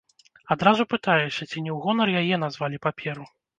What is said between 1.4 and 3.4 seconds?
ці не ў гонар яе назвалі паперу.